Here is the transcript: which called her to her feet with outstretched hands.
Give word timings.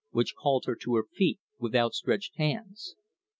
which 0.09 0.33
called 0.33 0.65
her 0.65 0.73
to 0.75 0.95
her 0.95 1.03
feet 1.03 1.39
with 1.59 1.75
outstretched 1.75 2.35
hands. 2.39 2.95